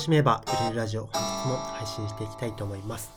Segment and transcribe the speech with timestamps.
[0.00, 3.12] しめば売れるラジオ、本日も配信していきたいと思います。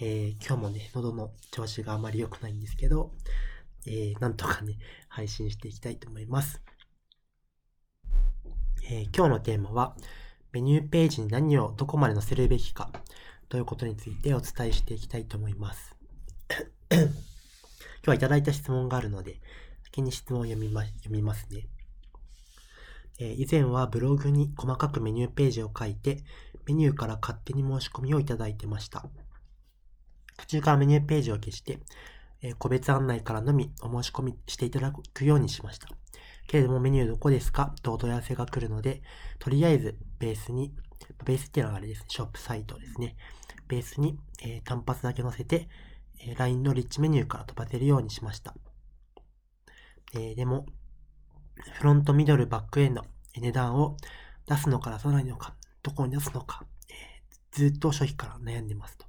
[0.00, 3.10] えー今日もね、喉の調子があまり良くないんですけど、
[3.84, 6.62] えーなんとかね、配信していきたいと思います。
[8.88, 9.96] えー今日のテーマは、
[10.52, 12.92] メニューページに何をどこまで載せるべきか
[13.48, 15.96] ということについてお伝えしていきたいと思います。
[16.94, 17.08] 今
[18.02, 19.40] 日はいただいた質問があるので、
[19.82, 21.66] 先に質問を読みま読みますね。
[23.18, 26.24] え以前はブログに細かくメニューページを書いて、
[26.66, 29.04] メニューから勝手に申し込みをいただいてました。
[30.36, 31.80] 途中からメニューページを消して、
[32.40, 35.88] え個別案内からのみお申し込みしていただくようにしました。
[36.46, 37.74] けれどもメニューどこですか？
[37.82, 39.02] とお問い合わせが来るので、
[39.38, 40.72] とりあえずベースに、
[41.24, 43.16] ベースっていうのはあれですね、ショップサイトですね。
[43.66, 45.68] ベースに、えー単発だけ載せて、
[46.20, 48.54] え LINE のリッチメニューから飛ばせるようにしました。
[50.14, 50.66] えでも、
[51.74, 53.04] フロント、ミドル、バックエンド、
[53.40, 53.96] 値段を
[54.46, 56.98] 出すのか出さないのか、どこに出すのか、えー
[57.50, 59.06] ずっと初期から悩んでますと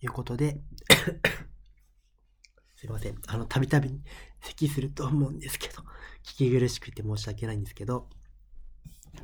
[0.00, 0.60] いうことで、
[2.76, 3.16] すいません。
[3.28, 4.02] あの、たびたび
[4.40, 5.82] 咳すると思うんですけど、
[6.24, 8.08] 聞き苦しくて申し訳ないんですけど、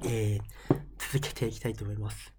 [0.04, 0.40] えー
[0.98, 2.34] 続けていきたいと思います。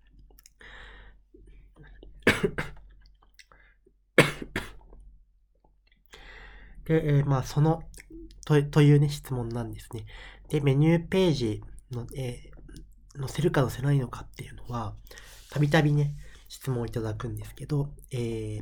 [6.85, 7.83] で、えーまあ、その、
[8.45, 10.05] とというね、質問なんですね。
[10.49, 12.59] で、メニューページの、えー
[13.19, 14.93] 載せるか載せないのかっていうのは、
[15.49, 16.15] たびたびね、
[16.47, 18.59] 質問をいただくんですけど、え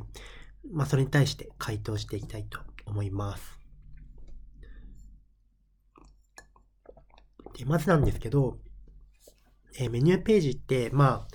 [0.72, 3.58] まあ、それに対して回答していきたいと思います。
[7.56, 8.58] でまずなんですけど、
[9.78, 11.28] えーメニューページって、まあ、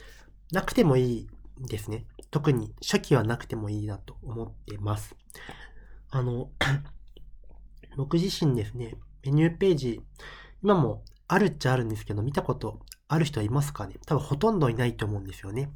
[0.51, 1.27] なくてもい
[1.61, 2.05] いですね。
[2.29, 5.15] 特に初期はなくてもいいなと思ってます。
[6.09, 6.49] あの、
[7.95, 10.01] 僕自身ですね、メニューページ、
[10.61, 11.03] 今も
[11.33, 13.95] あるっちゃあるんですけど、見たことある人はいますかね？
[14.05, 15.71] 多分ほとんどいないと思うんですよね。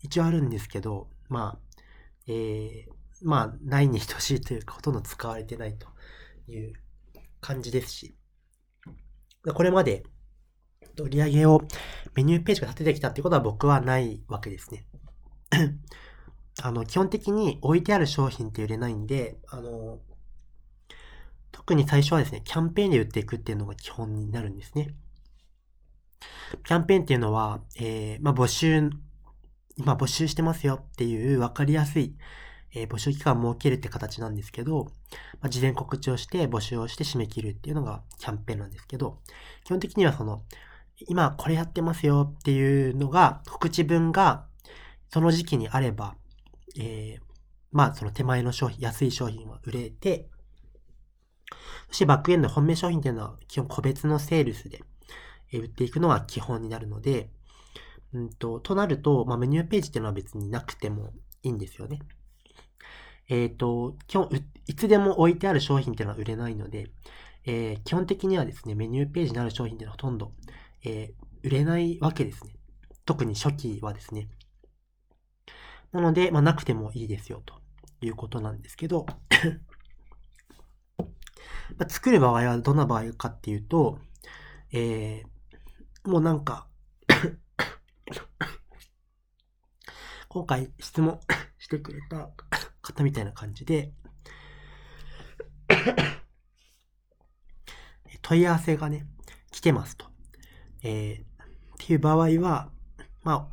[0.00, 1.82] 一応あるんですけど、まあ、
[2.28, 2.92] えー、
[3.22, 5.88] まあ、ないに等しいというか、ほとんど使われてないと
[6.48, 6.72] いう
[7.40, 8.14] 感じですし、
[9.54, 10.04] これまで
[11.00, 11.62] 売り上げを
[12.14, 14.86] メニューページが立ててきたってことは僕はないわけですね。
[16.62, 19.98] あの、基本的に置いてある商品って売れないんで、あの、
[21.64, 24.96] 特に最初はですね、キャンペーンで売っていくっていうのが基本になるんですね。
[26.66, 28.90] キャンペーンっていうのは、えー、まあ、募集、
[29.76, 32.16] 今募集してますよっていう分かりやすい、
[32.74, 34.86] えー募集期間を設けるって形なんですけど、
[35.40, 39.20] まあ、事前告知をして募集をして締め切るっていうのがキャンペーンなんですけど、
[39.64, 40.42] 基本的にはその、
[41.06, 44.46] 今これやってますよっていうのが、告知文が
[45.12, 46.16] その時期にあれば、
[46.76, 47.32] えー
[47.72, 50.28] まあその手前の商品、安い商品は売れて、
[51.88, 54.82] そしてバックエンド本命商品っていうのは基本個別のセールスで
[55.52, 57.30] 売っていくのが基本になるので、
[58.14, 61.12] うんと、となると、まあ、メニューページっていうのは別になくても
[61.42, 62.00] いいんですよね。
[63.28, 64.28] えっ、と、基本、
[64.66, 66.90] いつでも置いてある商品っていうのは売れないので、
[67.44, 70.32] えー基本的にはですね、メニューページにある商品っていうのはほとんど、
[70.84, 72.54] えー売れないわけですね。
[73.04, 74.28] 特に初期はですね。
[75.90, 77.54] なので、まあ、なくてもいいですよ、と
[78.00, 79.06] いうことなんですけど、
[81.78, 83.98] まあ作る場合はどんな場合かっていうと、
[84.72, 85.32] えー
[86.04, 86.66] もうなんか、
[90.28, 91.20] 今回質問
[91.58, 92.28] してくれた
[92.80, 93.92] 方みたいな感じで、
[98.20, 99.06] 問い合わせがね、
[99.52, 100.06] 来てますと。
[100.82, 102.70] えーっていう場合は、
[103.22, 103.48] まあ、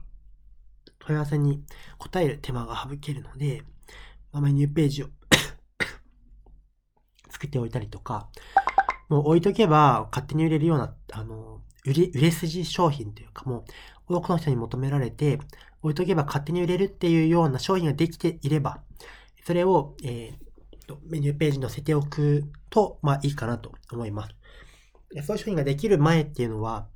[0.99, 1.63] 問い合わせに
[1.97, 3.63] 答える手間が省けるので、
[4.31, 5.09] まあ、メニューページを
[7.49, 8.29] ておいたりとか、
[9.09, 13.65] もう置いとけば勝手に売れるような、あの、売れ、筋商品というかも
[14.07, 15.39] う多くの人に求められて、
[15.81, 18.81] 置いとけば勝手に売れるっていうような商品ができていれば、
[19.45, 20.49] それを、えー
[21.05, 24.33] メニューページに載せておくと、まあいいかなと思います。
[25.23, 26.87] そういう商品ができる前っていうのは、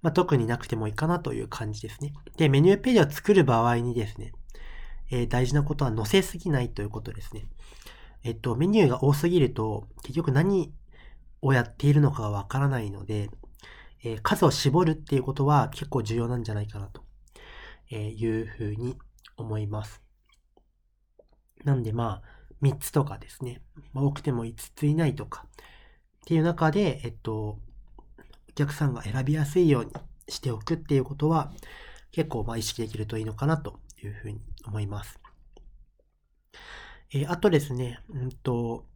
[0.00, 2.14] まあ特になくてもいいかなという感じですね。
[2.38, 4.32] で、メニューページを作る場合にですね、
[5.10, 7.44] えー大事なことは載せすぎないということですね。
[8.24, 10.72] えっと、メニューが多すぎると、結局何
[11.40, 13.30] をやっているのかがわからないので、
[14.04, 17.02] えー数を絞るっていうことは結構重要なんじゃないかなと
[17.92, 18.96] えいうふうに
[19.36, 20.02] 思います。
[21.64, 23.62] なんでまあ、3つとかですね。
[23.92, 27.58] ま多くても5つ以内とかっていう中で、えっと、お
[28.54, 29.92] 客さんが選びやすいように
[30.28, 31.52] しておくっていうことは
[32.12, 35.18] 結構まあ意識できるといいのかなというふうに思います。
[37.14, 38.86] えあとですね、うんと、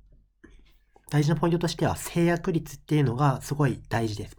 [1.11, 4.37] 大事なポイントとしては制約率っていうのがすごい大事です。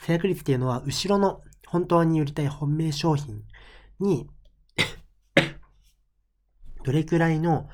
[0.00, 3.42] 制約率っていうのは後ろの本当に売りたい本命商品
[3.98, 4.28] に
[6.84, 7.68] どれくらいの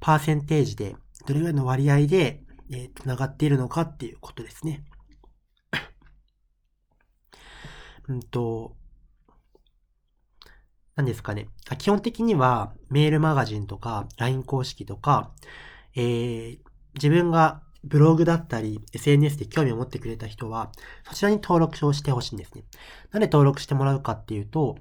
[0.00, 0.96] パーセンテージで、
[1.26, 4.84] どれくらいの割合で、えー、繋がっているのかっていうことですね。
[8.08, 8.74] うんと、
[10.96, 11.48] 何ですかね。
[11.78, 15.32] 基本的にはメールマガジンとか LINE 公式とか、
[15.94, 16.58] えー、
[16.94, 20.70] 自分がブログだったり SNS で興味を持ってくれた人は、
[21.04, 22.64] そちらに登録をしてほしいんですね。
[23.10, 24.76] なんで登録してもらうかっていうと、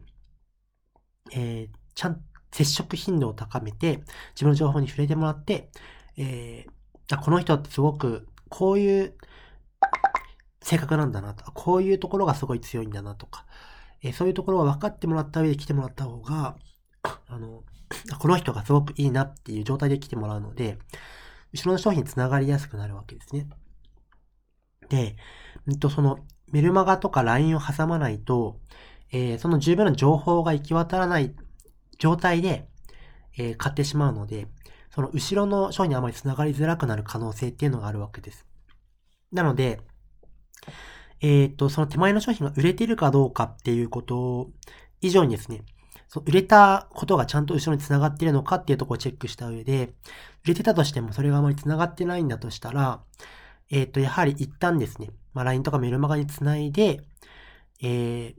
[1.32, 2.22] えー、ちゃん、
[2.52, 4.04] 接触頻度を高めて、
[4.34, 5.70] 自分の情報に触れてもらって、
[6.18, 9.14] えー、あこの人ってすごく、こういう
[10.62, 13.46] 性格なんだなとか、こういうところがすごい強いんだなとか、
[14.04, 16.58] え、そういうところを分かってもらった上で来てもらった方が、
[17.28, 17.64] あの、
[18.20, 20.78] この人がすごくいいなっていう状態で来てもらうので、
[21.54, 23.48] 後ろの商品につながりやすくなるわけですね。
[24.90, 25.16] で、
[25.70, 26.20] んと、その
[26.52, 28.60] メルマガとか LINE を挟まないと、
[29.12, 31.36] えー、その十分な情報が行き渡らない
[32.00, 32.68] 状態で、
[33.38, 34.48] えー、買ってしまうので、
[34.94, 38.46] その後ろの商品にあまり繋がりづらくなる可能性っていうのがあるわけです。
[39.32, 39.80] なので、
[41.22, 44.50] えっ、と、その手前の商品が売れてるかどうかっていうこと
[45.02, 45.64] 以上にですね、
[46.08, 49.94] そ売れたことがちゃんと後ろに繋がっているのかっていうところをチェックした上で、
[50.44, 53.02] 売れてたとしてもそれがあまり繋がってないんだとしたら、
[53.70, 57.02] えっ、と、やはり一旦ですね、まあ、LINE とかメルマガに繋いで、
[57.82, 58.36] えー、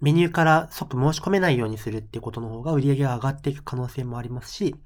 [0.00, 4.76] メニューから即申し込めないようにするっていうことの方が売り上げが上がっていく可能性もありますし、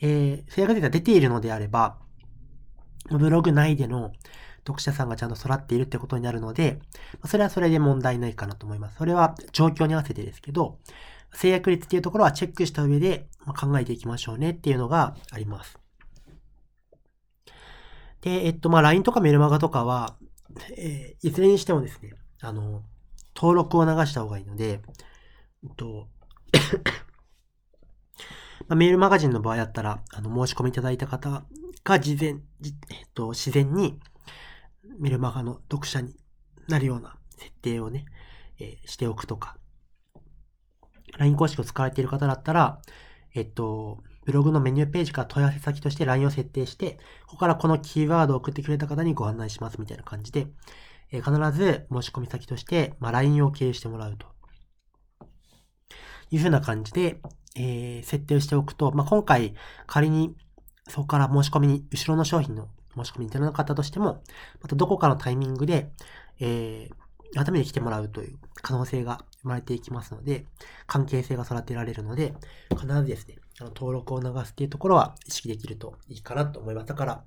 [0.00, 1.98] えー、制約データ出ているのであれば、
[3.10, 4.12] ブログ内での
[4.66, 6.80] 読者さんがちゃんと育っているってことになるので、
[7.26, 8.96] それはそれで問題ないかなと思います。
[8.96, 10.78] それは状況に合わせてですけど、
[11.34, 13.26] 制約率っていうところはチェックした上で
[13.58, 15.78] 考えていきましょうねっていうのがあります。
[18.20, 20.16] で、えっと、まあ、LINE とかメルマガとかは、
[20.76, 22.82] えー、いずれにしてもですね、あの、
[23.34, 24.80] 登録を流した方がいいので、
[25.64, 26.08] えっと
[28.68, 31.44] まあ、メールマガジンの場合だったら、あの、申し込みいただいた方
[31.84, 32.36] が事前、えっ
[33.14, 33.98] と、自然に
[34.98, 36.14] メルマガの読者に
[36.68, 38.04] なるような設定をね、
[38.58, 39.56] えー、しておくとか、
[41.18, 42.80] LINE 公式を使われている方だったら、
[43.34, 50.46] えっと、ブログのメニューページから問い合わせ先として LINE を設定して、ここからこのキーワードを送ってくれた方にご案内しますみたいな感じで、
[51.10, 54.26] えー、必ず申し込み先として、まあ、LINE を経由してもらうと。
[56.30, 57.20] いうふうな感じで、
[57.56, 59.54] えー、設定をしておくと、まあ、今回
[59.86, 60.34] 仮に
[60.88, 64.22] そこから申し込みに、後ろの商品の申し込みに出なかったとしても、
[64.60, 65.92] またどこかのタイミングで、
[66.40, 70.46] えー、改めて来てもらうという可能性が生まれていきますので、
[70.86, 72.34] 関係性が育てられるので、
[72.70, 76.86] 必ずですね、あの登録を流すっていうところは意識できるといいかなと思います。
[76.86, 77.24] だから、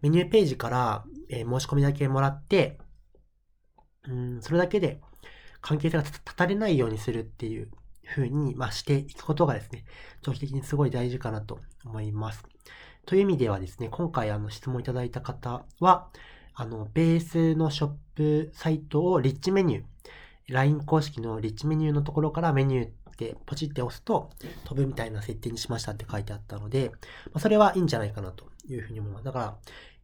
[0.00, 2.78] メニューページから、えー、申し込みだけもらって、
[4.08, 5.00] うん、それだけで
[5.60, 7.70] 関係性が立たれないようにするっていう
[8.06, 9.84] 風に、まあ、していくことがですね、
[10.22, 12.44] 長期的にすごい大事かなと思います。
[13.06, 16.08] という意味ではですね、今回あの質問いただいた方は、
[16.54, 19.84] あの、ベースのショップサイトをリッチメニュー、
[20.48, 24.30] LINE 公式のリッチメニューのところからメニューってポチって押すと
[24.64, 26.90] 飛ぶみたいな設定にしましたって書いてあったので、
[27.26, 29.24] まあ、それはいいんじゃないかなというふうに思います。
[29.24, 29.56] だから、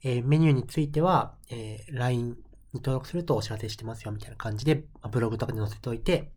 [0.02, 2.36] えー、メニューについては、えー、LINE に
[2.74, 6.30] 登録するとお知らせしてますよみたいな感じで、まあ、ブログとかに載せておいて、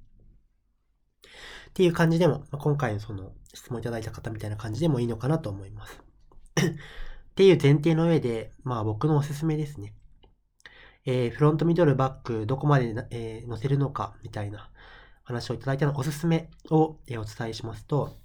[1.69, 6.12] っていう感じでも、まあ、今回のその質問いただいた方みたいな感じでもいいのかなと思います。
[6.61, 9.93] っていう前提の上で、まあ僕のおすすめですね。
[11.05, 14.69] えー、フロントミドルバックどこまで、えー、載せるのかみたいな
[15.23, 18.15] 話をいただいたのおすすめを、えー、お伝えしますと、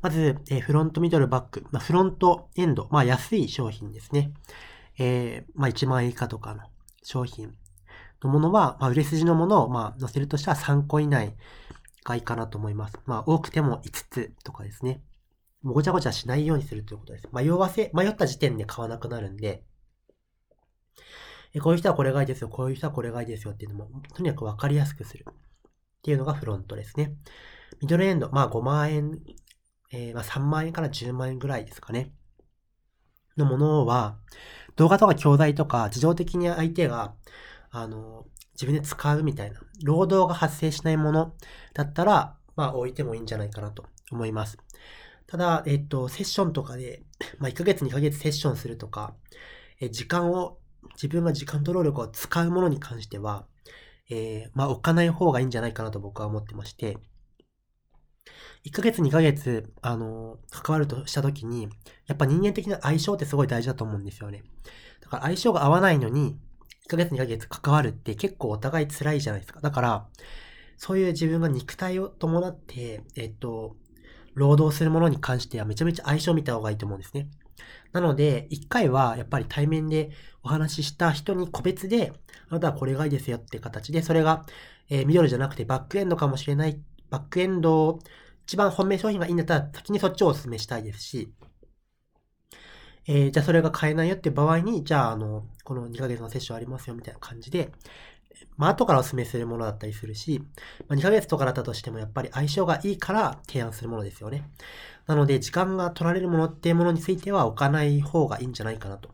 [0.00, 4.32] まず、えー、フロントミドルバック、まあ、フロントエンド、まあ安い商品ですね。
[4.98, 6.62] えー、まあ1万円以下とかの
[7.02, 7.54] 商品
[8.22, 11.34] のものは、まあ売れ筋のものをまあ載せるとしたら3個以内
[12.04, 12.98] がいいかなと思います。
[13.06, 15.00] まあ多くても5つとかですね。
[15.72, 17.28] ごちゃごちゃしないようにするということです。
[17.32, 19.64] 迷わせ、迷った時点で買わなくなるんで、
[21.54, 25.24] えこういう人はこれがいいですよ、こういう人はこれがいいですよっていうのも、とにかくわかりやすくする。
[25.28, 25.32] っ
[26.02, 27.14] ていうのがフロントですね。
[27.80, 29.20] ミドルエンド、まあ5万円、
[29.90, 32.12] えー、まあ3万円から10万円ぐらいですかね。
[33.36, 34.18] のものは、
[34.76, 37.14] 動画とか教材とか自動的に相手が、
[37.70, 41.34] あの、自分で使うみたいな、労働が発生しないもの
[41.72, 44.58] だったら、まあ置いてもいいんじゃないかなと思います。
[45.34, 47.02] ただ、えっと、セッションとかで、
[47.40, 49.16] まあ1ヶ月2ヶ月セッションするとか、
[49.80, 50.60] え時間を
[50.92, 53.44] 自分が時間と労力を使うものに関しては、
[54.08, 56.98] えー、まあ、置かない方がいいんじゃないかなと僕は思ってまして、
[58.64, 61.68] 1ヶ月2ヶ月、あの、関わるとしたときに、
[62.06, 64.44] やっぱ人間的な相性ってすごい大事だと思うんですよね。
[65.00, 66.38] だから相性が合わないのに、
[66.86, 69.60] 1ヶ月2ヶ月関わるって結構お互い辛いじゃないですか。
[69.60, 70.06] だから、
[70.76, 73.76] そういう自分が肉体を伴って、えっと、
[74.34, 77.28] 労働するものに関してはめちゃめちゃ相性を見た方がいいと思うんですね。
[77.92, 80.10] なので、一回はやっぱり対面で
[80.42, 82.12] お話しした人に個別で、
[82.48, 84.44] あなたはこれがいいですよって形で、それが、
[84.90, 88.00] えー、ミドルじゃなくてバックエンドかもしれない、バックエンド、
[88.46, 91.32] 一番本命商品がいいんだったら先にそっちをお勧めしたいですし、
[93.06, 97.70] えー、じゃあそれが買えないよって場合に、じゃああの、この2ヶ月のセッションありますよみたいな感じで、
[98.56, 100.40] まあ、後からお勧めするものだったりするし、
[100.88, 104.48] まあ、2ヶ月とかだったとしてもやっぱり相性がいいから提案するものですよね。
[105.06, 109.10] なので、時間が取られるものっていうものについては置かない方がいいんじゃないかなと。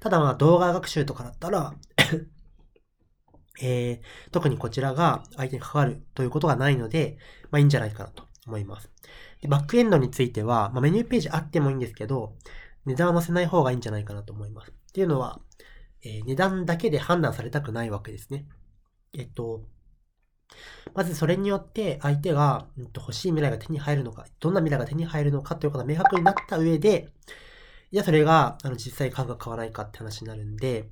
[0.00, 1.74] ただま、動画学習とかだったら
[3.62, 7.16] えー、特にこちらが相手に関わるということがないので、
[7.50, 8.90] まあいいんじゃないかなと思います。
[9.40, 12.34] でバックエンドについては、まあ、メニューページあってもいいんですけど、
[12.84, 14.70] 値段は載せない方がいいんじゃないかなと思います。
[14.70, 15.40] っていうのは、
[16.02, 18.46] え、値段だけで判断されたくないわけですね。
[19.16, 19.62] えっと、
[20.94, 27.08] まずそれによって相手が、うん、と欲しい未来が手に入るのか、どんな未来が手に入るのかということが明確になった上で、
[27.92, 30.88] じゃあそれがあの実際買うか買わないかって話になるんで、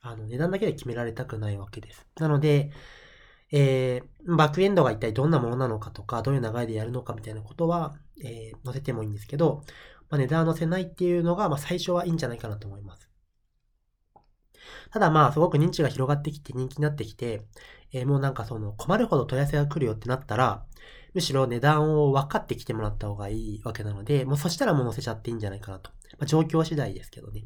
[0.00, 2.06] あの値段だけで決められたくないわけです。
[2.18, 2.70] なので、
[3.52, 9.62] えー、バックエンドが一体どんなものなのかとか、どういう流れでやるのかみたいなことは、えー、載せてもいいんですけど、
[10.10, 13.08] まあ、値段は載せないっていうのが、まあ、最初はいいんじゃないかなと思います。
[14.94, 17.42] ただまあ、すごく認知が広がってきて人気になってきて、
[17.92, 20.62] えー、もうなんかその困るほど問い合わせが来るよってなったら、
[21.14, 25.90] むしろ値段を分かってきてもらった方がいいわけなので、もうそしたらもう載せちゃっていいんじゃないかなと。
[26.12, 27.42] まあ、状況次第ですけどね。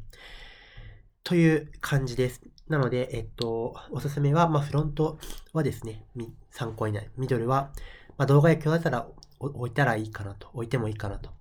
[1.23, 2.39] という感じです。
[2.67, 5.17] なので、えっと、おすすめは、まあ、フロント
[5.51, 6.05] はですね、
[6.51, 7.09] 参考になる。
[7.17, 7.71] ミドルは、
[8.19, 9.07] まあ、動画や教材だったら
[9.39, 10.49] 置いたらいいかなと。
[10.53, 11.31] 置いてもいいかなと。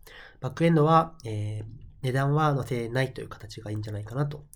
[0.40, 4.46] バックエンドは、えー、値段は載せないという形がいいんじゃないかなと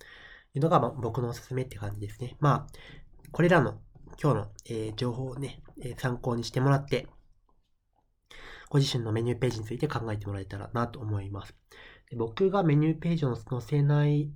[0.53, 2.35] いうのが、ま、僕のおすすめって感じですね。
[2.39, 2.67] まあ、
[3.31, 3.79] これらの
[4.21, 7.07] 今日の、えー、情報をね、え、参考にしてもらって、
[8.69, 11.55] ご自身のメニューページについて考えてもらえたらなと思います。
[12.09, 14.31] で僕がメニューページを載せない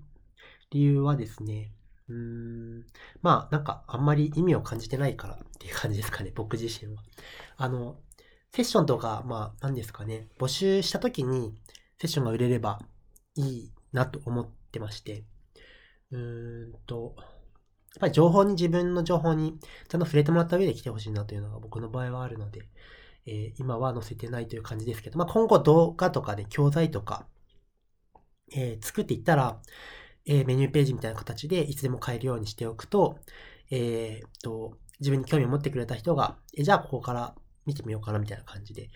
[0.72, 1.72] 理由はですね、
[2.08, 2.86] うーん、
[3.22, 7.04] まあなんかあんまり意味を感じてないからっていう感じですかね、僕自身は。
[7.58, 7.98] あの、
[8.54, 11.54] セッションとか、まあ何ですかね、募集した時に
[12.00, 12.80] セッションが売れれば
[13.36, 15.24] いいなと思ってまして、
[16.12, 17.26] うーんと、やっ
[18.00, 19.60] ぱり情報に、自分の情報に
[19.90, 22.70] ちゃんと触れてもらった上で来てほしいなというのが僕の場合はあるので、
[23.26, 27.28] えー、今は載せてないという感じですけど、まあ、今後動画とかで教材とか、
[28.54, 29.60] えー、作っていったら、
[30.26, 33.20] えー、メニューページみたいな形でいつでも買えるようにしておくと、
[33.70, 37.36] えー、と、自分に興味を持ってくれた人が、えじゃあここから
[37.66, 38.90] 見てみようかなみたいな感じで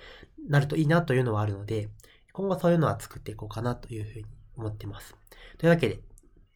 [0.47, 1.89] なるといいなというのはあるので、
[2.33, 4.25] 今後そういうのは作っていこうかなというふうに
[4.55, 5.15] 思ってます。
[5.57, 5.99] というわけで、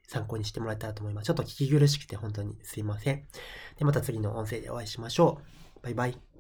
[0.08, 1.26] 参考にしてもらえたらと思います。
[1.26, 3.24] ちょっと聞き苦しくて本当にすいません。
[3.78, 5.42] で、また次の音声でお会いしましょ
[5.80, 5.84] う。
[5.84, 6.35] バイバイ。